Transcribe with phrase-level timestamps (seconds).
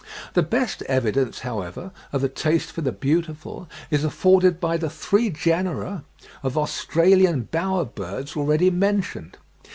[0.33, 5.29] The best evidence, however, of a taste for the beautiful is afforded by the three
[5.29, 6.05] genera
[6.41, 9.37] of Australian bower birds already mentioned.